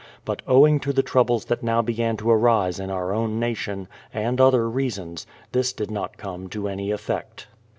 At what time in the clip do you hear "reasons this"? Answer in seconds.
4.67-5.71